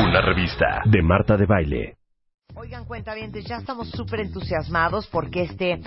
[0.00, 1.96] Una revista de Marta de Baile.
[2.54, 5.78] Oigan, cuentavientes, ya estamos súper entusiasmados porque este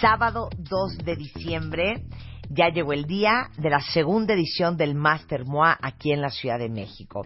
[0.00, 2.02] sábado 2 de diciembre
[2.48, 6.58] ya llegó el día de la segunda edición del Master MOA aquí en la Ciudad
[6.58, 7.24] de México.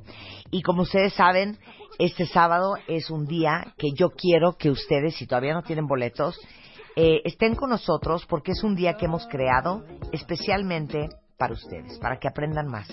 [0.50, 1.56] Y como ustedes saben,
[1.98, 6.38] este sábado es un día que yo quiero que ustedes, si todavía no tienen boletos,
[6.95, 12.19] eh, estén con nosotros porque es un día que hemos creado especialmente para ustedes, para
[12.19, 12.88] que aprendan más,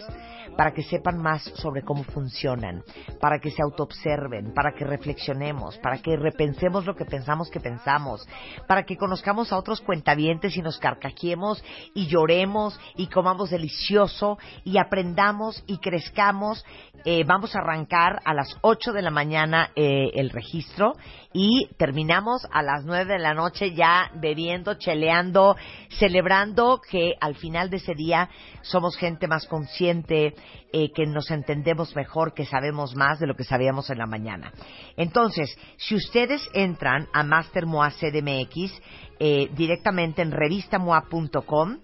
[0.57, 2.83] para que sepan más sobre cómo funcionan,
[3.19, 8.27] para que se autoobserven, para que reflexionemos, para que repensemos lo que pensamos que pensamos,
[8.67, 14.77] para que conozcamos a otros cuentavientes y nos carcajeemos y lloremos y comamos delicioso y
[14.77, 16.65] aprendamos y crezcamos.
[17.03, 20.93] Eh, vamos a arrancar a las 8 de la mañana eh, el registro
[21.33, 25.55] y terminamos a las 9 de la noche ya bebiendo, cheleando,
[25.97, 28.29] celebrando que al final de ese día
[28.61, 30.35] somos gente más consciente,
[30.73, 34.53] eh, que nos entendemos mejor, que sabemos más de lo que sabíamos en la mañana.
[34.95, 38.79] Entonces, si ustedes entran a Master MOA CDMX
[39.19, 41.79] eh, directamente en revistamoa.com,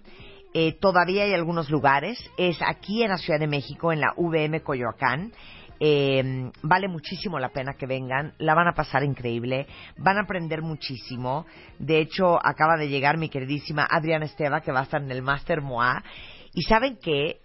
[0.54, 2.18] eh, todavía hay algunos lugares.
[2.36, 5.32] Es aquí en la Ciudad de México, en la VM Coyoacán.
[5.80, 10.60] Eh, vale muchísimo la pena que vengan, la van a pasar increíble, van a aprender
[10.60, 11.46] muchísimo.
[11.78, 15.22] De hecho, acaba de llegar mi queridísima Adriana Esteva, que va a estar en el
[15.22, 16.02] Master MOA.
[16.52, 17.42] Y saben que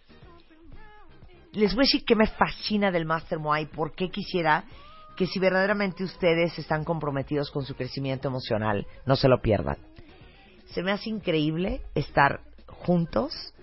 [1.51, 4.63] les voy a decir que me fascina del Master MOA y por qué quisiera
[5.15, 9.77] que si verdaderamente ustedes están comprometidos con su crecimiento emocional, no se lo pierdan.
[10.65, 12.41] Se me hace increíble estar
[12.73, 13.53] juntos,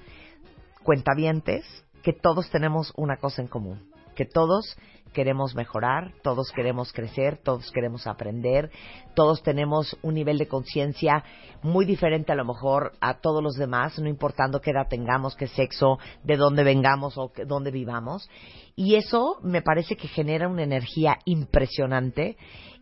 [0.83, 1.65] cuentavientes,
[2.03, 3.91] que todos tenemos una cosa en común
[4.21, 4.77] que todos
[5.15, 8.71] queremos mejorar, todos queremos crecer, todos queremos aprender,
[9.15, 11.25] todos tenemos un nivel de conciencia
[11.63, 15.47] muy diferente a lo mejor a todos los demás, no importando qué edad tengamos, qué
[15.47, 18.29] sexo, de dónde vengamos o dónde vivamos.
[18.77, 22.37] Y eso me parece que genera una energía impresionante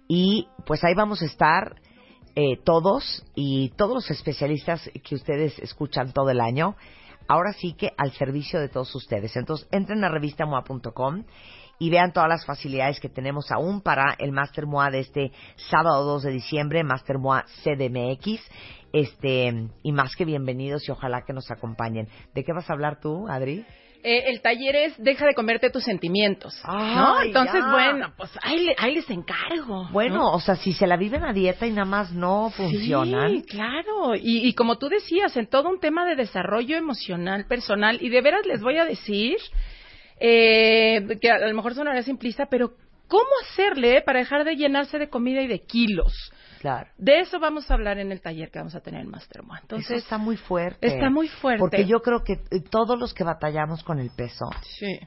[0.08, 1.76] y pues ahí vamos a estar
[2.40, 6.76] eh, todos y todos los especialistas que ustedes escuchan todo el año
[7.26, 9.34] ahora sí que al servicio de todos ustedes.
[9.36, 11.24] Entonces, entren a revistamoa.com
[11.80, 15.32] y vean todas las facilidades que tenemos aún para el Master MOA de este
[15.68, 18.40] sábado 2 de diciembre, Master MOA CDMX.
[18.92, 22.08] Este, y más que bienvenidos y ojalá que nos acompañen.
[22.34, 23.66] ¿De qué vas a hablar tú, Adri?
[24.08, 27.20] Eh, el taller es deja de comerte tus sentimientos, ¿no?
[27.20, 29.86] Entonces, bueno, pues ahí, ahí, les encargo.
[29.92, 33.42] Bueno, o sea, si se la viven a dieta y nada más no funcionan.
[33.42, 34.14] Sí, claro.
[34.16, 38.22] Y, y como tú decías, en todo un tema de desarrollo emocional, personal, y de
[38.22, 39.36] veras les voy a decir
[40.18, 42.72] eh, que a lo mejor sonará simplista, pero
[43.08, 46.14] ¿cómo hacerle para dejar de llenarse de comida y de kilos?
[46.60, 46.88] Claro.
[46.96, 49.60] De eso vamos a hablar en el taller que vamos a tener en Mastermind.
[49.62, 50.86] Entonces, eso está muy fuerte.
[50.86, 51.60] Está muy fuerte.
[51.60, 54.46] Porque yo creo que eh, todos los que batallamos con el peso,
[54.78, 54.98] sí.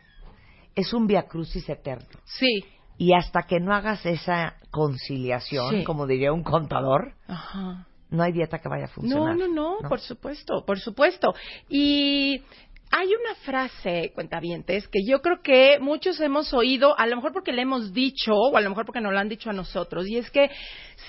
[0.75, 2.07] es un viacrucis eterno.
[2.25, 2.63] Sí.
[2.97, 5.83] Y hasta que no hagas esa conciliación, Sí.
[5.83, 7.87] como diría un contador, Ajá.
[8.09, 9.35] no hay dieta que vaya a No, funcionar.
[9.37, 11.33] no, no, por supuesto, por supuesto.
[11.69, 12.43] Y
[12.91, 17.53] hay una frase, cuentavientes, que yo creo que muchos hemos oído, a lo mejor porque
[17.53, 20.17] le hemos dicho, o a lo mejor porque nos lo han dicho a nosotros, y
[20.17, 20.49] es que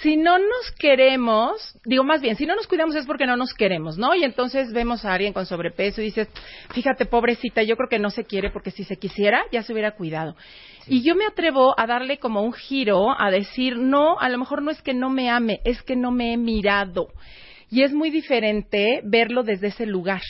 [0.00, 3.52] si no nos queremos, digo más bien, si no nos cuidamos es porque no nos
[3.52, 4.14] queremos, ¿no?
[4.14, 6.28] Y entonces vemos a alguien con sobrepeso y dices,
[6.72, 9.92] fíjate, pobrecita, yo creo que no se quiere porque si se quisiera, ya se hubiera
[9.96, 10.36] cuidado.
[10.86, 14.62] Y yo me atrevo a darle como un giro, a decir, no, a lo mejor
[14.62, 17.08] no es que no me ame, es que no me he mirado.
[17.70, 20.20] Y es muy diferente verlo desde ese lugar.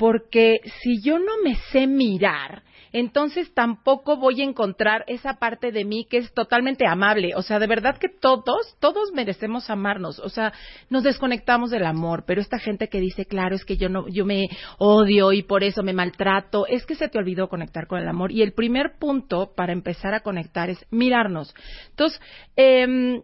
[0.00, 5.84] Porque si yo no me sé mirar, entonces tampoco voy a encontrar esa parte de
[5.84, 7.34] mí que es totalmente amable.
[7.36, 10.18] O sea, de verdad que todos, todos merecemos amarnos.
[10.18, 10.54] O sea,
[10.88, 14.24] nos desconectamos del amor, pero esta gente que dice, claro, es que yo no, yo
[14.24, 14.48] me
[14.78, 18.32] odio y por eso me maltrato, es que se te olvidó conectar con el amor.
[18.32, 21.54] Y el primer punto para empezar a conectar es mirarnos.
[21.90, 22.18] Entonces,
[22.56, 23.20] eh,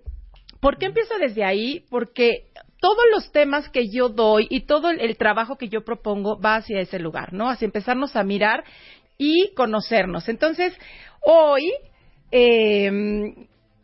[0.61, 1.87] ¿por qué empiezo desde ahí?
[1.89, 2.51] Porque
[2.87, 6.79] todos los temas que yo doy y todo el, trabajo que yo propongo va hacia
[6.79, 7.51] ese lugar, ¿no?
[7.51, 8.63] Hacia empezarnos a mirar
[9.19, 10.29] y conocernos.
[10.29, 10.73] Entonces,
[11.21, 11.73] hoy
[12.31, 12.89] eh,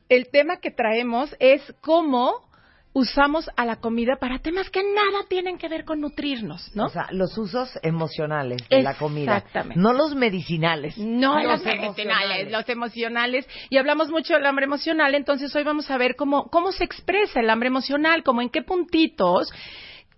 [0.08, 2.48] el tema que traemos es cómo
[2.92, 6.86] usamos a la comida para temas que nada tienen que ver con nutrirnos, ¿no?
[6.86, 9.38] O sea, los usos emocionales de la comida.
[9.38, 9.80] Exactamente.
[9.80, 10.98] No los medicinales.
[10.98, 13.48] No los los medicinales, los emocionales.
[13.70, 17.40] Y hablamos mucho del hambre emocional, entonces hoy vamos a ver cómo, cómo se expresa
[17.40, 19.50] el hambre emocional, como en qué puntitos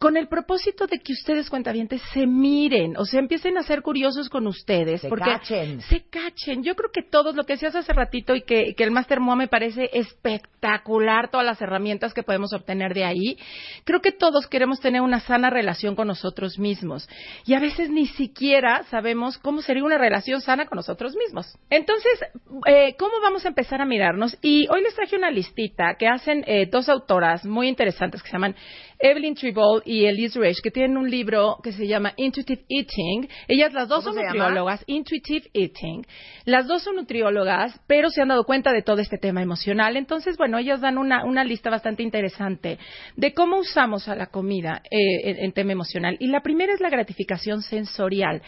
[0.04, 4.28] con el propósito de que ustedes cuentavientes se miren, o sea, empiecen a ser curiosos
[4.28, 5.80] con ustedes, Se porque cachen.
[5.80, 6.62] se cachen.
[6.62, 9.34] Yo creo que todos lo que decías hace ratito y que, que el Master Moa
[9.34, 13.38] me parece espectacular todas las herramientas que podemos obtener de ahí.
[13.84, 17.08] Creo que todos queremos tener una sana relación con nosotros mismos
[17.46, 21.46] y a veces ni siquiera sabemos cómo sería una relación sana con nosotros mismos.
[21.70, 22.20] Entonces,
[22.66, 24.36] eh, ¿cómo vamos a empezar a mirarnos?
[24.42, 28.34] Y hoy les traje una listita que hacen eh, dos autoras muy interesantes que se
[28.34, 28.54] llaman
[28.98, 33.28] Evelyn Tribol y Elise Reich, que tienen un libro que se llama Intuitive Eating.
[33.48, 34.34] Ellas las dos ¿Cómo son llama?
[34.34, 36.06] nutriólogas, Intuitive Eating.
[36.44, 39.96] Las dos son nutriólogas, pero se han dado cuenta de todo este tema emocional.
[39.96, 42.78] Entonces, bueno, ellas dan una, una lista bastante interesante
[43.16, 46.16] de cómo usamos a la comida eh, en, en tema emocional.
[46.18, 48.42] Y la primera es la gratificación sensorial.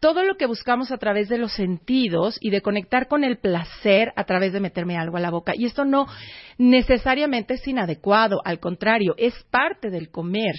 [0.00, 4.12] Todo lo que buscamos a través de los sentidos y de conectar con el placer
[4.16, 5.52] a través de meterme algo a la boca.
[5.56, 6.06] Y esto no
[6.60, 10.54] necesariamente es inadecuado, al contrario, es parte del comer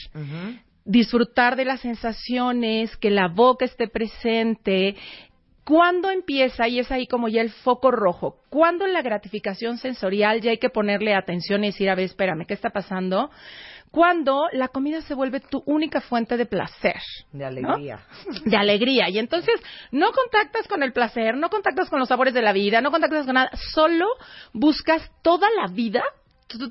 [0.84, 4.96] disfrutar de las sensaciones, que la boca esté presente.
[5.64, 6.68] ¿Cuándo empieza?
[6.68, 8.38] Y es ahí como ya el foco rojo.
[8.50, 12.56] ¿Cuándo la gratificación sensorial ya hay que ponerle atención y decir, a ver, espérame, ¿qué
[12.56, 13.30] está pasando?
[13.92, 16.96] Cuando la comida se vuelve tu única fuente de placer.
[17.34, 17.48] De ¿no?
[17.74, 18.00] alegría.
[18.46, 19.10] de alegría.
[19.10, 19.54] Y entonces
[19.92, 23.26] no contactas con el placer, no contactas con los sabores de la vida, no contactas
[23.26, 24.06] con nada, solo
[24.54, 26.04] buscas toda la vida,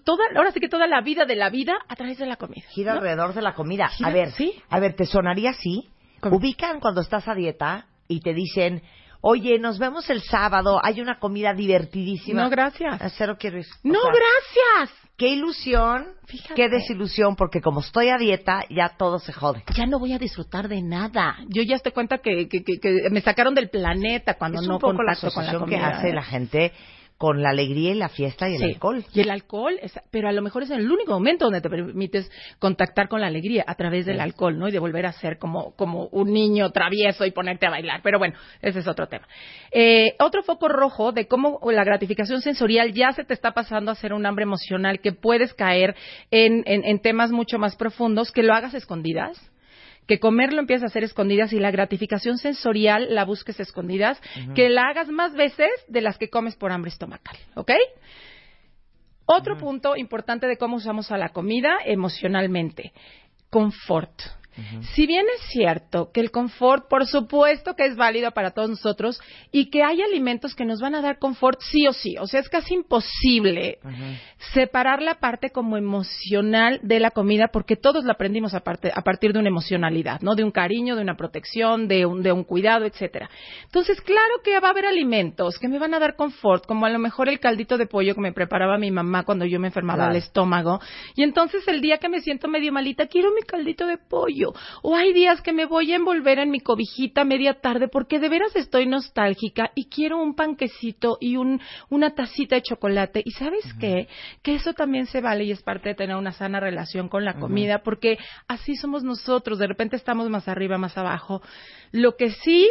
[0.05, 2.65] toda, ahora sí que toda la vida de la vida a través de la comida.
[2.71, 2.99] Gira ¿no?
[3.01, 3.89] alrededor de la comida.
[3.89, 4.55] Gira- a ver, sí.
[4.71, 5.91] a ver, ¿te sonaría así?
[6.21, 6.37] ¿Cómo?
[6.37, 8.83] Ubican cuando estás a dieta y te dicen,
[9.21, 12.43] oye, nos vemos el sábado, hay una comida divertidísima.
[12.45, 13.01] No, gracias.
[13.01, 13.67] A cero quiero ir.
[13.83, 14.97] No, sea, gracias.
[15.17, 16.55] Qué ilusión, Fíjate.
[16.55, 19.63] qué desilusión, porque como estoy a dieta, ya todo se jode.
[19.77, 21.37] Ya no voy a disfrutar de nada.
[21.49, 24.77] Yo ya estoy cuenta que, que, que- que me sacaron del planeta cuando es no
[24.77, 26.15] un poco la contacto con la que hace ¿eh?
[26.15, 26.73] la gente
[27.21, 28.65] con la alegría y la fiesta y el Sí.
[28.65, 29.05] alcohol.
[29.13, 32.33] Y el alcohol, es- pero a lo mejor es el único momento donde te permites
[32.59, 34.23] contactar con la alegría a través del Sí.
[34.23, 34.69] alcohol, ¿no?
[34.69, 38.01] Y de volver a ser como, como un niño travieso y ponerte a bailar.
[38.03, 39.29] Pero bueno, ese es otro tema.
[39.71, 43.97] Eh, otro foco rojo de cómo la gratificación sensorial ya se te está pasando a
[43.97, 45.95] ser un hambre emocional que puedes caer
[46.31, 49.39] en, en, en temas mucho más profundos, que lo hagas escondidas.
[50.07, 54.21] Que comer lo empieces a hacer escondidas y la gratificación sensorial la busques escondidas,
[54.55, 57.73] que la hagas más veces de las que comes por hambre estomacal, ¿ok?
[59.25, 62.93] Otro punto importante de cómo usamos a la comida emocionalmente,
[63.49, 64.21] confort.
[64.95, 69.21] Si bien es cierto que el confort, por supuesto que es válido para todos nosotros
[69.53, 72.41] y que hay alimentos que nos van a dar confort sí o sí, o sea,
[72.41, 73.79] es casi imposible
[74.53, 79.03] separar la parte como emocional de la comida porque todos la aprendimos a, parte- a
[79.03, 80.35] partir de una emocionalidad, ¿no?
[80.35, 83.31] De un cariño, de una protección, de un, de un cuidado, etcétera.
[83.65, 86.91] Entonces, claro que va a haber alimentos que me van a dar confort, como a
[86.91, 89.91] lo mejor el caldito de pollo que me preparaba mi mamá cuando yo me enfermaba
[90.01, 90.13] Claro.
[90.15, 90.81] del estómago.
[91.15, 94.40] Y entonces el día que me siento medio malita, quiero mi caldito de pollo.
[94.83, 98.29] O hay días que me voy a envolver en mi cobijita media tarde porque de
[98.29, 103.23] veras estoy nostálgica y quiero un panquecito y un, una tacita de chocolate.
[103.25, 104.09] ¿Y sabes qué?
[104.43, 107.35] Que eso también se vale y es parte de tener una sana relación con la
[107.35, 109.59] comida porque así somos nosotros.
[109.59, 111.43] De repente estamos más arriba, más abajo.
[111.93, 112.71] Lo que sí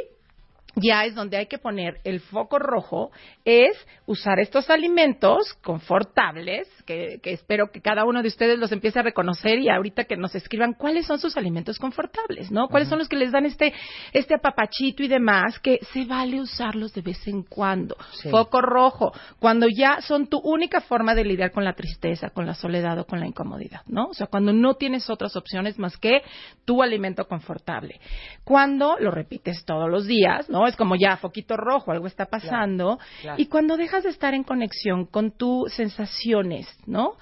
[0.75, 3.11] ya es donde hay que poner el foco rojo,
[3.45, 3.75] es
[4.05, 9.03] usar estos alimentos confortables, que, que espero que cada uno de ustedes los empiece a
[9.03, 12.67] reconocer y ahorita que nos escriban cuáles son sus alimentos confortables, ¿no?
[12.67, 13.75] ¿Cuáles son los que les dan este,
[14.11, 17.95] este apapachito y demás, que se vale usarlos de vez en cuando?
[18.13, 18.31] Sí.
[18.31, 22.55] Foco rojo, cuando ya son tu única forma de lidiar con la tristeza, con la
[22.55, 24.05] soledad o con la incomodidad, ¿no?
[24.05, 26.23] O sea, cuando no tienes otras opciones más que
[26.65, 27.99] tu alimento confortable.
[28.43, 30.65] Cuando lo repites todos los días, ¿no?
[30.65, 32.97] Es como ya foquito rojo, algo está pasando.
[33.21, 33.39] claro.
[33.39, 37.15] Y cuando dejas de estar en conexión con tus sensaciones, ¿no?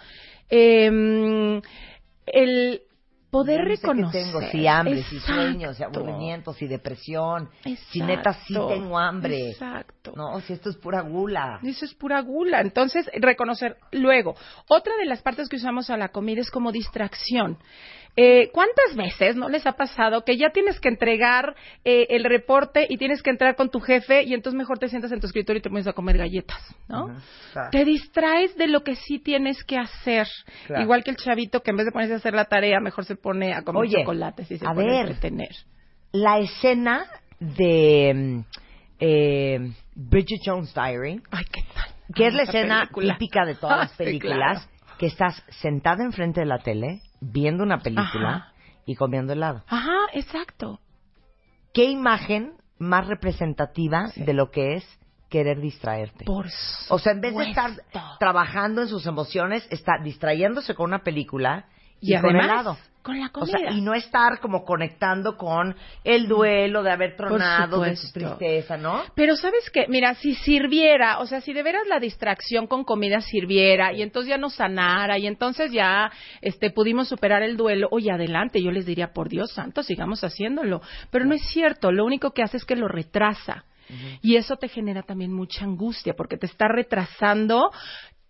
[0.49, 1.61] Em,
[2.25, 2.81] el
[3.29, 4.23] poder no reconocer.
[4.23, 7.49] tengo, si hambre, si sueños, si aburrimiento, si depresión,
[7.91, 9.51] si neta sí tengo hambre.
[9.51, 10.13] Exacto.
[10.15, 11.59] No, si esto es pura gula.
[11.63, 12.61] Eso es pura gula.
[12.61, 13.77] Entonces, reconocer.
[13.91, 14.35] Luego,
[14.67, 17.57] otra de las partes que usamos a la comida es como distracción.
[18.19, 21.55] Eh, ¿Cuántas veces no les ha pasado que ya tienes que entregar
[21.85, 25.11] eh, el reporte y tienes que entrar con tu jefe y entonces mejor te sientas
[25.11, 26.57] en tu escritorio y te pones a comer galletas,
[26.87, 27.15] ¿no?
[27.71, 30.27] Te distraes de lo que sí tienes que hacer.
[30.65, 30.81] Claro.
[30.81, 33.15] Igual que el chavito que en vez de ponerse a hacer la tarea, mejor se
[33.15, 34.95] pone a comer Oye, chocolates y se a pone ver.
[34.95, 35.49] a entretener.
[36.11, 37.05] La escena
[37.39, 38.39] de mm,
[38.99, 41.91] eh, Bridget Jones' Diary, Ay, qué tal.
[42.15, 43.13] que es la escena película.
[43.13, 47.79] típica de todas las sí, películas, que estás sentada enfrente de la tele, viendo una
[47.79, 48.53] película Ajá.
[48.85, 49.63] y comiendo helado.
[49.67, 50.79] Ajá, exacto.
[51.73, 54.23] ¿Qué imagen más representativa Sí.
[54.23, 56.25] de lo que es querer distraerte?
[56.25, 56.47] Por
[56.89, 58.01] O sea, en vez de estar supuesto.
[58.19, 61.65] trabajando en sus emociones, está distrayéndose con una película
[61.99, 62.77] y, y con además, helado.
[63.07, 63.57] Con la O comida.
[63.57, 65.73] sea, y no estar como conectando con
[66.03, 69.01] el duelo de haber tronado, de su tristeza, ¿no?
[69.15, 73.21] Pero sabes qué, mira, si sirviera, o sea, si de veras la distracción con comida
[73.21, 76.11] sirviera y entonces ya nos sanara y entonces ya
[76.41, 80.81] este pudimos superar el duelo, oye, adelante, yo les diría, por Dios santo, sigamos haciéndolo.
[81.09, 83.63] Pero no es cierto, lo único que hace es que lo retrasa.
[84.21, 87.71] Y eso te genera también mucha angustia porque te está retrasando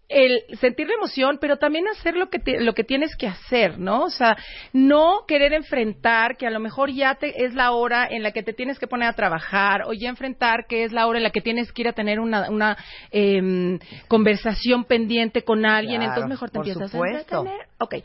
[0.10, 3.78] el sentir la emoción, pero también hacer lo que te- lo que tienes que hacer,
[3.78, 4.04] ¿no?
[4.04, 4.38] O sea,
[4.72, 8.42] no querer enfrentar que a lo mejor ya te, es la hora en la que
[8.44, 11.32] te tienes que poner a trabajar o ya enfrentar que es la hora en la
[11.32, 12.78] que tienes que ir a tener una, una
[13.12, 17.36] em, conversación pendiente con alguien, Claro, entonces mejor te empiezas supuesto.
[17.36, 17.68] a entretener.
[17.80, 17.96] Ok.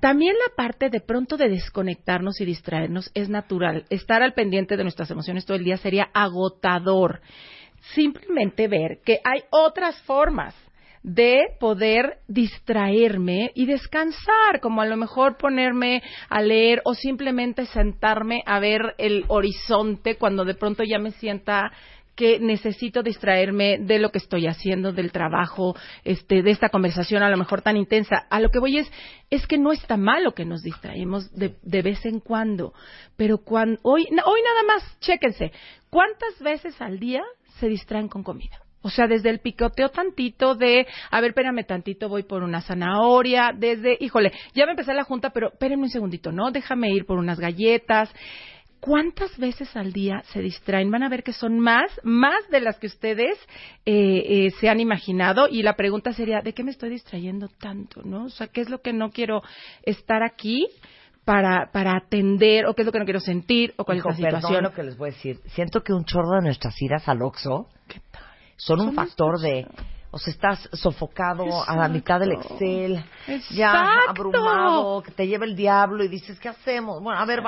[0.00, 3.84] También la parte de pronto de desconectarnos y distraernos es natural.
[3.88, 7.20] Estar al pendiente de nuestras emociones todo el día sería agotador.
[7.94, 10.56] Simplemente ver que hay otras formas
[11.02, 18.42] de poder distraerme y descansar, como a lo mejor ponerme a leer o simplemente sentarme
[18.46, 21.72] a ver el horizonte cuando de pronto ya me sienta
[22.14, 27.30] que necesito distraerme de lo que estoy haciendo, del trabajo, este, de esta conversación a
[27.30, 28.26] lo mejor tan intensa.
[28.28, 28.92] A lo que voy es,
[29.30, 32.74] es que no está malo que nos distraemos de, de vez en cuando,
[33.16, 35.52] pero hoy, hoy nada más, chéquense,
[35.88, 37.22] ¿cuántas veces al día
[37.58, 38.60] se distraen con comida?
[38.82, 43.52] O sea, desde el picoteo tantito de, a ver, espérame tantito, voy por una zanahoria,
[43.56, 46.50] desde, híjole, ya me empecé la junta, pero espérenme un segundito, ¿no?
[46.50, 48.12] Déjame ir por unas galletas.
[48.80, 50.90] ¿Cuántas veces al día se distraen?
[50.90, 53.38] Van a ver que son más, más de las que ustedes
[53.86, 55.46] eh, eh, se han imaginado.
[55.48, 58.02] Y la pregunta sería, ¿de qué me estoy distrayendo tanto?
[58.02, 58.24] ¿No?
[58.24, 59.40] O sea, ¿qué es lo que no quiero
[59.84, 60.66] estar aquí
[61.24, 62.66] para, para atender?
[62.66, 63.72] ¿O qué es lo que no quiero sentir?
[63.76, 64.52] ¿O cuál Hijo, es la situación?
[64.52, 65.36] perdón lo que les voy a decir.
[65.54, 68.31] Siento que un chorro de nuestras iras al Oxxo ¿Qué tal?
[68.64, 69.66] Son un factor de...
[70.14, 72.54] O sea, estás sofocado a la mitad del Exacto.
[72.60, 73.02] Excel,
[73.56, 73.72] ya
[74.10, 77.02] abrumado, que te lleva el diablo y dices, ¿qué hacemos?
[77.02, 77.40] Bueno, a ver,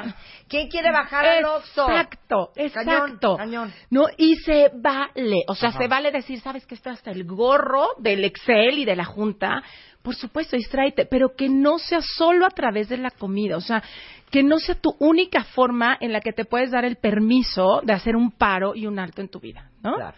[0.48, 1.90] ¿quién quiere bajar al Oxxo?
[1.90, 3.36] Exacto, Cañón, exacto.
[3.36, 3.74] cañón.
[3.90, 5.78] No, y se vale, o sea, Ajá.
[5.78, 9.62] se vale decir, sabes que estoy hasta el gorro del Excel y de la junta.
[10.00, 13.82] Por supuesto, distráete, pero que no sea solo a través de la comida, o sea,
[14.30, 17.92] que no sea tu única forma en la que te puedes dar el permiso de
[17.92, 19.96] hacer un paro y un alto en tu vida, ¿no?
[19.96, 20.16] Claro.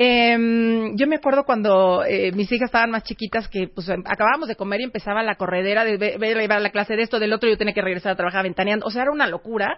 [0.00, 4.46] Eh, yo me acuerdo cuando eh, mis hijas estaban más chiquitas que pues em- acabábamos
[4.46, 7.18] de comer y empezaba la corredera de ve- ve- ir a la clase de esto,
[7.18, 9.76] del otro, yo tenía que regresar a trabajar ventaneando, o sea, era una locura.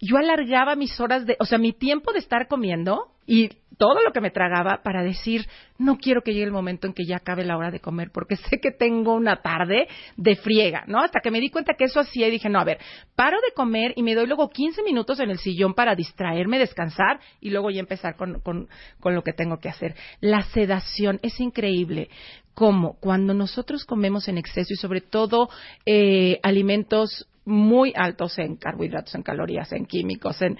[0.00, 4.12] Yo alargaba mis horas de, o sea, mi tiempo de estar comiendo y todo lo
[4.12, 5.46] que me tragaba para decir,
[5.78, 8.36] no quiero que llegue el momento en que ya acabe la hora de comer, porque
[8.50, 11.00] sé que tengo una tarde de friega, ¿no?
[11.00, 12.78] Hasta que me di cuenta que eso hacía y dije, no, a ver,
[13.14, 17.20] paro de comer y me doy luego 15 minutos en el sillón para distraerme, descansar
[17.40, 18.68] y luego ya empezar con, con,
[19.00, 19.94] con lo que tengo que hacer.
[20.20, 22.08] La sedación es increíble.
[22.54, 25.50] Como cuando nosotros comemos en exceso y sobre todo
[25.84, 30.58] eh, alimentos muy altos en carbohidratos, en calorías, en químicos, en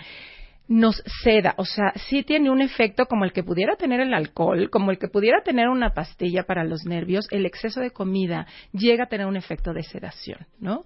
[0.69, 4.69] nos seda, o sea, sí tiene un efecto como el que pudiera tener el alcohol,
[4.71, 9.05] como el que pudiera tener una pastilla para los nervios, el exceso de comida llega
[9.05, 10.85] a tener un efecto de sedación, ¿no?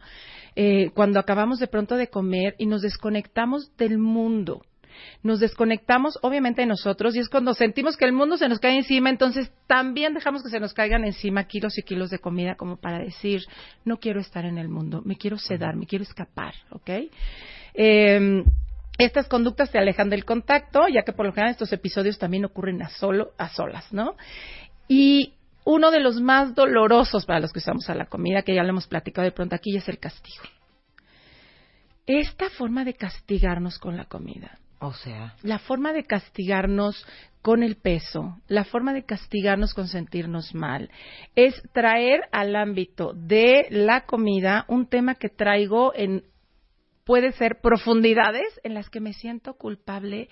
[0.54, 4.62] Eh, cuando acabamos de pronto de comer y nos desconectamos del mundo,
[5.22, 8.76] nos desconectamos obviamente de nosotros y es cuando sentimos que el mundo se nos cae
[8.76, 12.76] encima, entonces también dejamos que se nos caigan encima kilos y kilos de comida como
[12.76, 13.42] para decir,
[13.84, 16.90] no quiero estar en el mundo, me quiero sedar, me quiero escapar, ¿ok?
[17.74, 18.44] Eh,
[19.00, 22.82] estas conductas te alejan del contacto, ya que por lo general estos episodios también ocurren
[22.82, 24.14] a solo, a solas, ¿no?
[24.88, 28.62] Y uno de los más dolorosos para los que usamos a la comida, que ya
[28.62, 30.44] lo hemos platicado de pronto aquí, es el castigo.
[32.06, 37.06] Esta forma de castigarnos con la comida, O sea, la forma de castigarnos
[37.42, 40.90] con el peso, la forma de castigarnos con sentirnos mal,
[41.34, 46.24] es traer al ámbito de la comida un tema que traigo en,
[47.04, 50.30] puede ser profundidades en las que me siento culpable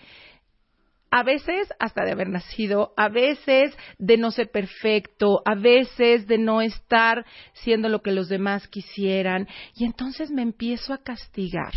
[1.11, 6.38] a veces hasta de haber nacido, a veces de no ser perfecto, a veces de
[6.38, 7.25] no estar
[7.55, 11.73] siendo lo que los demás quisieran, y entonces me empiezo a castigar.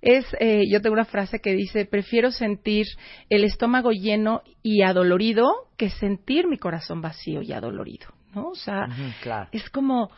[0.00, 2.86] Es, eh, yo tengo una frase que dice, prefiero sentir
[3.28, 8.48] el estómago lleno y adolorido que sentir mi corazón vacío y adolorido, ¿no?
[8.48, 9.48] O sea, Ujú, claro.
[9.52, 10.10] es como,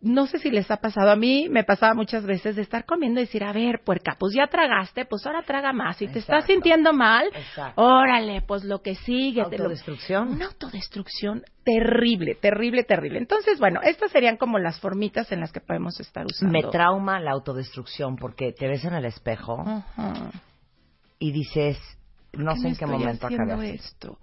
[0.00, 3.20] no sé si les ha pasado, a mí me pasaba muchas veces de estar comiendo
[3.20, 5.96] y decir, a ver, puerca, pues ya tragaste, pues ahora traga más.
[5.98, 7.80] Si te estás sintiendo mal, Exacto.
[7.82, 9.44] órale, pues lo que sigue.
[9.44, 10.28] te lo- Autodestrucción.
[10.28, 13.18] Una autodestrucción terrible, terrible, terrible.
[13.18, 16.52] Entonces, bueno, estas serían como las formitas en las que podemos estar usando.
[16.52, 20.30] Me trauma la autodestrucción porque te ves en el espejo Ajá.
[21.18, 21.78] y dices,
[22.32, 23.74] no ¿Qué sé en qué momento acabé.
[23.74, 24.18] esto?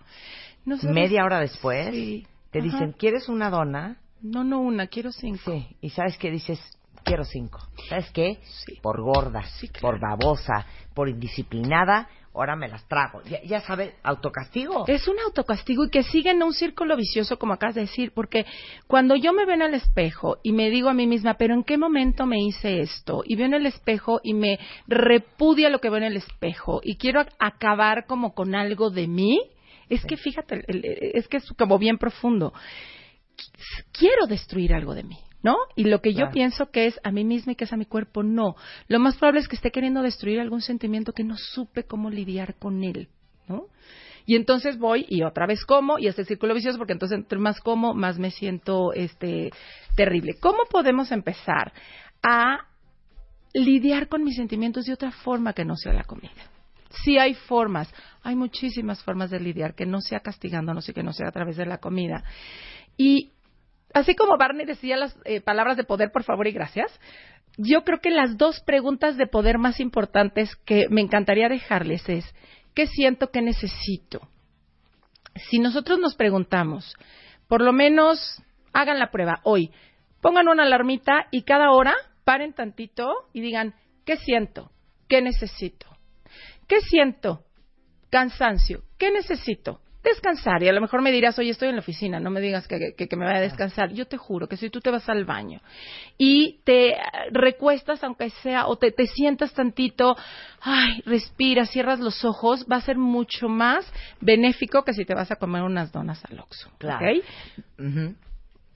[0.66, 2.26] No sabes- Media hora después Sí.
[2.56, 2.78] Te Ajá.
[2.78, 3.98] dicen, ¿quieres una dona?
[4.22, 5.52] No, no una, quiero cinco.
[5.52, 5.68] Sí.
[5.82, 6.58] Y sabes qué dices,
[7.04, 7.60] quiero cinco.
[7.90, 8.40] ¿Sabes qué?
[8.66, 8.80] Sí.
[8.82, 9.82] Por gorda, Sí, claro.
[9.82, 13.22] por babosa, por indisciplinada, ahora me las trago.
[13.24, 14.86] Ya, ya sabes, autocastigo.
[14.88, 18.46] Es un autocastigo y que sigue en un círculo vicioso, como acabas de decir, porque
[18.88, 21.64] cuando yo me veo en el espejo y me digo a mí misma, pero ¿en
[21.66, 23.22] qué momento me hice esto?
[23.26, 26.96] Y veo en el espejo y me repudia lo que veo en el espejo y
[26.96, 29.40] quiero ac- acabar como con algo de mí,
[29.90, 30.64] es que fíjate,
[31.18, 32.54] es que es como bien profundo.
[33.92, 35.18] Quiero destruir algo de mí.
[35.44, 35.58] ¿No?
[35.76, 37.86] Y lo que yo pienso que es a mí misma y que es a mi
[37.86, 38.56] cuerpo, no.
[38.88, 42.56] Lo más probable es que esté queriendo destruir algún sentimiento que no supe cómo lidiar
[42.56, 43.10] con él,
[43.48, 43.68] ¿no?
[44.26, 47.60] Y entonces voy y otra vez como y este círculo vicioso porque entonces entre más
[47.60, 49.52] como más me siento este
[49.96, 50.34] terrible.
[50.42, 51.74] ¿Cómo podemos empezar
[52.24, 52.66] a
[53.54, 56.32] lidiar con mis sentimientos de otra forma que no sea la comida?
[57.04, 61.14] Sí hay formas, hay muchísimas formas de lidiar que no sea castigándonos y que no
[61.14, 62.24] sea a través de la comida.
[62.98, 63.34] Y
[63.94, 66.92] así como Barney decía las eh, palabras de poder, por favor y gracias,
[67.58, 72.26] yo creo que las dos preguntas de poder más importantes que me encantaría dejarles es,
[72.74, 74.28] ¿qué siento que necesito?
[75.36, 76.96] Si nosotros nos preguntamos,
[77.48, 78.42] por lo menos
[78.74, 79.72] hagan la prueba hoy,
[80.22, 83.76] pongan una alarmita y cada hora paren tantito y digan,
[84.06, 84.72] ¿qué siento?
[85.08, 85.95] ¿Qué necesito?
[86.68, 87.42] ¿Qué siento?
[88.10, 88.82] Cansancio.
[88.98, 89.80] ¿Qué necesito?
[90.04, 90.62] Descansar.
[90.62, 92.94] Y a lo mejor me dirás, oye, estoy en la oficina, no me digas que,
[92.96, 93.92] que- que me vaya a descansar.
[93.92, 95.62] Yo te juro que si tú te vas al baño
[96.18, 96.98] y te eh,
[97.32, 100.16] recuestas, aunque sea, o te, te sientas tantito,
[100.62, 103.92] ay, respiras, cierras los ojos, va a ser mucho más
[104.22, 106.70] benéfico que si te vas a comer unas donas al Oxxo.
[106.78, 107.04] Claro.
[107.08, 107.24] ¿ok?
[107.80, 108.16] Ujú.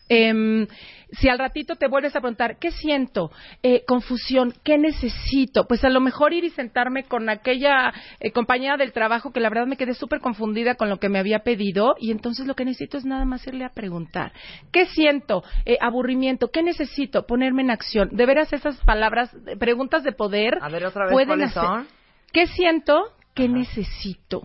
[0.10, 0.68] Em,
[1.12, 3.32] si al ratito te vuelves a preguntar, ¿qué siento?
[3.64, 5.66] Eh, confusión, ¿qué necesito?
[5.68, 9.50] Pues a lo mejor ir y sentarme con aquella eh, compañera del trabajo que la
[9.50, 12.66] verdad me quedé súper confundida con lo que me había pedido y entonces lo que
[12.66, 14.34] necesito es nada más irle a preguntar,
[14.72, 15.44] ¿qué siento?
[15.66, 17.26] Eh, aburrimiento, ¿qué necesito?
[17.26, 18.10] Ponerme en acción.
[18.12, 21.88] De veras esas palabras, eh, preguntas de poder, A ver, otra vez, pueden ¿cuáles hacer-?
[22.34, 23.00] ¿Qué siento?
[23.34, 23.54] ¿Qué Ajá.
[23.54, 24.42] necesito?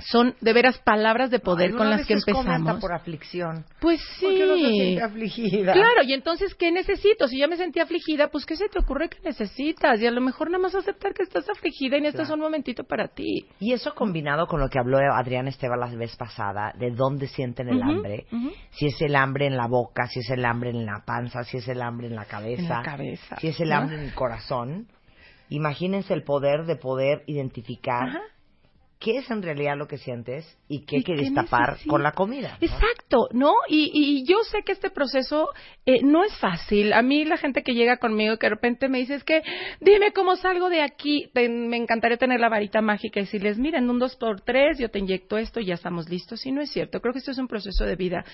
[0.00, 2.80] Son de veras palabras de poder con las que empezamos.
[2.80, 3.64] por aflicción.
[3.80, 4.26] Pues sí.
[4.26, 5.72] ¿Por qué no se siente afligida?
[5.72, 7.26] Claro, y entonces, ¿qué necesito?
[7.26, 10.00] Si ya me sentí afligida, pues, ¿qué se te ocurre que necesitas?
[10.00, 12.34] Y a lo mejor nada más aceptar que estás afligida y necesitas Claro.
[12.40, 13.46] un momentito para ti.
[13.58, 17.68] Y eso combinado con lo que habló Adrián Esteban la vez pasada, de dónde sienten
[17.68, 18.26] el hambre,
[18.70, 21.56] si es el hambre en la boca, si es el hambre en la panza, si
[21.58, 23.76] es el hambre en la cabeza, En la cabeza, si es el ¿no?
[23.76, 24.86] hambre en el corazón,
[25.48, 28.20] imagínense el poder de poder identificar Ajá.
[29.00, 31.88] Qué es en realidad lo que sientes y qué ¿Y quieres tapar necesitas?
[31.88, 32.58] con la comida.
[32.60, 32.66] ¿no?
[32.66, 33.52] Exacto, ¿no?
[33.68, 35.48] Y, y yo sé que este proceso
[35.86, 36.92] eh, no es fácil.
[36.92, 39.42] A mí la gente que llega conmigo que de repente me dice, es que
[39.80, 41.30] dime cómo salgo de aquí.
[41.32, 44.78] Te- me encantaría tener la varita mágica y decirles, mira, en un dos por tres
[44.78, 46.44] yo te inyecto esto y ya estamos listos.
[46.44, 47.00] Y no es cierto.
[47.00, 48.24] Creo que esto es un proceso de vida.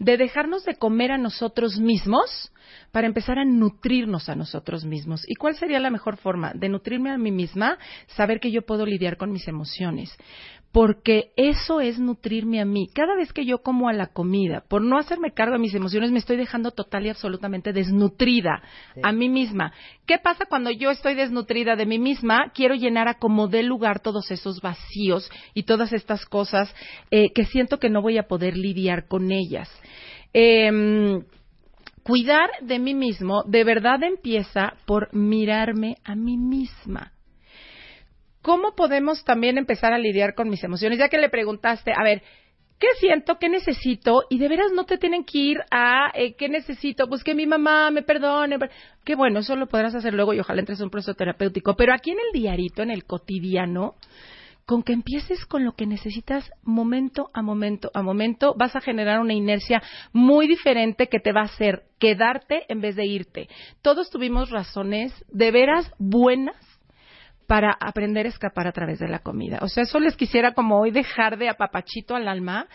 [0.00, 2.52] De dejarnos de comer a nosotros mismos
[2.92, 5.22] para empezar a nutrirnos a nosotros mismos.
[5.26, 6.52] ¿Y cuál sería la mejor forma?
[6.54, 7.78] De nutrirme a mí misma,
[8.08, 10.07] saber que yo puedo lidiar con mis emociones.
[10.70, 12.88] Porque eso es nutrirme a mí.
[12.94, 16.10] Cada vez que yo como a la comida, por no hacerme cargo de mis emociones,
[16.10, 18.62] me estoy dejando total y absolutamente desnutrida
[18.94, 19.00] Sí.
[19.02, 19.72] a mí misma.
[20.06, 22.52] ¿Qué pasa cuando yo estoy desnutrida de mí misma?
[22.54, 26.72] Quiero llenar a como dé lugar todos esos vacíos y todas estas cosas
[27.10, 29.70] eh, que siento que no voy a poder lidiar con ellas.
[30.34, 31.22] Em,
[32.02, 37.12] cuidar de mí mismo de verdad empieza por mirarme a mí misma.
[38.42, 40.98] ¿Cómo podemos también empezar a lidiar con mis emociones?
[40.98, 42.22] Ya que le preguntaste, a ver,
[42.78, 43.38] ¿qué siento?
[43.38, 44.22] ¿Qué necesito?
[44.30, 47.08] Y de veras no te tienen que ir a eh, ¿qué necesito?
[47.08, 48.58] Pues que mi mamá me perdone.
[49.04, 51.74] Qué bueno, eso lo podrás hacer luego y ojalá entres a un proceso terapéutico.
[51.74, 53.94] Pero aquí en el diarito, en el cotidiano,
[54.66, 59.18] con que empieces con lo que necesitas momento a momento a momento, vas a generar
[59.18, 63.48] una inercia muy diferente que te va a hacer quedarte en vez de irte.
[63.82, 66.67] Todos tuvimos razones de veras buenas
[67.48, 69.58] para aprender a escapar a través de la comida.
[69.62, 72.68] O sea, eso les quisiera como hoy dejar de apapachito al alma,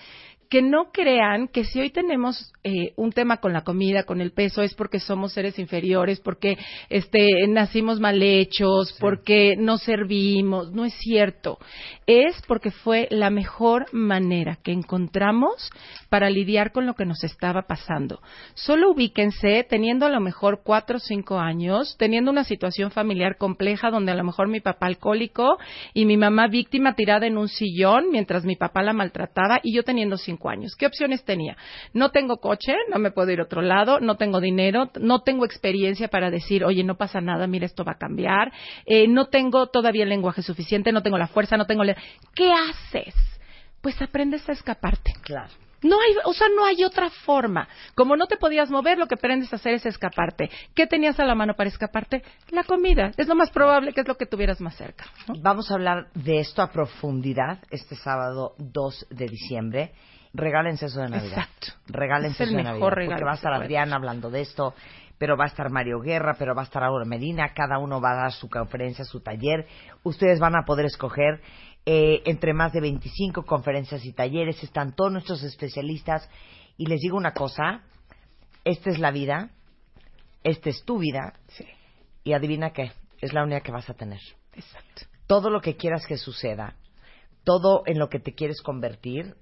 [0.53, 4.33] que no crean que si hoy tenemos eh, un tema con la comida, con el
[4.33, 10.71] peso, es porque somos seres inferiores, porque este, nacimos mal hechos, porque no servimos.
[10.71, 11.57] No es cierto.
[12.05, 15.71] Es porque fue la mejor manera que encontramos
[16.09, 18.21] para lidiar con lo que nos estaba pasando.
[18.53, 23.89] Solo ubíquense teniendo a lo mejor cuatro o cinco años, teniendo una situación familiar compleja
[23.89, 25.57] donde a lo mejor mi papá alcohólico
[25.95, 29.81] y mi mamá víctima tirada en un sillón mientras mi papá la maltrataba y yo
[29.81, 30.75] teniendo cinco años.
[30.75, 31.57] ¿Qué opciones tenía?
[31.93, 35.45] No tengo coche, no me puedo ir a otro lado, no tengo dinero, no tengo
[35.45, 38.51] experiencia para decir, oye, no pasa nada, mira, esto va a cambiar,
[38.85, 41.83] eh, no tengo todavía el lenguaje suficiente, no tengo la fuerza, no tengo...
[42.33, 43.15] ¿Qué haces?
[43.81, 45.13] Pues aprendes a escaparte.
[45.21, 45.51] Claro.
[45.83, 47.67] No hay, o sea, no hay otra forma.
[47.93, 50.49] Como no te podías mover, lo que aprendes a hacer es escaparte.
[50.73, 52.23] ¿Qué tenías a la mano para escaparte?
[52.49, 53.11] La comida.
[53.17, 55.05] Es lo más probable que es lo que tuvieras más cerca.
[55.41, 59.91] Vamos a hablar de esto a profundidad este sábado 2 de diciembre.
[60.33, 61.37] Regálense eso de Navidad.
[61.39, 61.67] Exacto.
[61.87, 62.95] Regálense Es el eso de mejor Navidad.
[62.95, 64.73] regalo Porque va a estar Adriana hablando de esto,
[65.17, 67.53] pero va a estar Mario Guerra, pero va a estar Aura Medina.
[67.53, 69.67] Cada uno va a dar su conferencia, su taller.
[70.03, 71.41] Ustedes van a poder escoger
[71.85, 74.63] eh, entre más de 25 conferencias y talleres.
[74.63, 76.27] Están todos nuestros especialistas.
[76.77, 77.81] Y les digo una cosa,
[78.63, 79.51] esta es la vida,
[80.43, 81.65] esta es tu vida, Sí,
[82.23, 82.91] y adivina qué,
[83.21, 84.19] es la única que vas a tener.
[84.53, 85.03] exacto.
[85.27, 86.75] Todo lo que quieras que suceda,
[87.43, 89.35] todo en lo que te quieres convertir,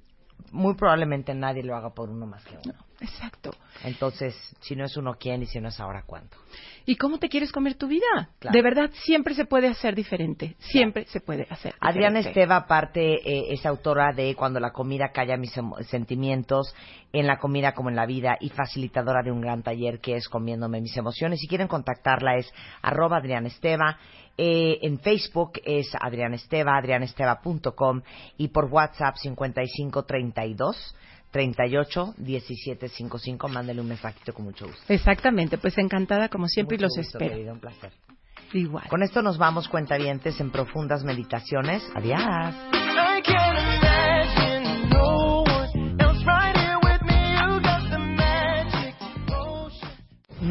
[0.52, 2.74] muy probablemente nadie lo haga por uno más que uno.
[3.02, 3.52] Exacto.
[3.84, 5.42] Entonces, si no es uno, ¿quién?
[5.42, 6.38] Y si no es ahora, ¿cuándo?
[6.86, 8.30] ¿Y cómo te quieres comer tu vida?
[8.40, 8.54] Claro.
[8.54, 10.56] De verdad, siempre se puede hacer diferente.
[10.60, 12.20] Siempre se puede hacer Adriana.
[12.20, 15.54] Esteva, aparte, eh, es autora de Cuando la comida calla mis
[15.90, 16.76] sentimientos,
[17.12, 20.30] en la comida como en la vida, y facilitadora de un gran taller que es
[20.30, 21.40] Comiéndome mis emociones.
[21.40, 22.52] Si quieren contactarla es
[22.84, 23.98] arroba Adriana Esteva.
[24.38, 28.02] Eh, en Facebook es Adriana Esteva, adrianesteva.com
[28.38, 30.96] y por WhatsApp 5532
[31.32, 33.48] 38 17 55.
[33.48, 34.82] Mándele un mensajito con mucho gusto.
[34.88, 37.32] Exactamente, pues encantada como siempre Mucho y los gusto, espero.
[37.36, 37.92] querida, un placer.
[38.54, 38.88] Igual.
[38.90, 41.84] Con esto nos vamos, cuentavientes, en profundas meditaciones.
[41.96, 42.81] Adiós.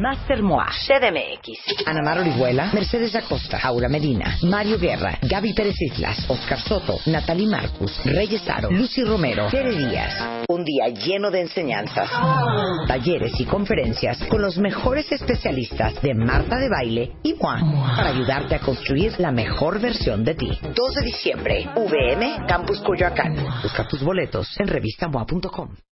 [0.00, 6.24] Master Moa, CDMX, Ana Mar Orihuela, Mercedes Acosta, Aura Medina, Mario Guerra, Gaby Pérez Islas,
[6.26, 10.44] Oscar Soto, Natalie Marcus, Reyes Aro, Lucy Romero, Tere Díaz.
[10.48, 12.08] Un día lleno de enseñanzas,
[12.88, 17.60] talleres y conferencias con los mejores especialistas de Marta de Baile y Moa
[17.94, 20.48] para ayudarte a construir la mejor versión de ti.
[20.62, 23.36] 2 de diciembre, VM, Campus Coyoacán.
[23.62, 25.76] Busca tus boletos en revistamoa.com.